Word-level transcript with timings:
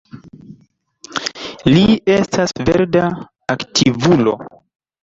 Li 1.75 1.83
estas 2.17 2.57
verda 2.71 3.07
aktivulo. 3.59 4.37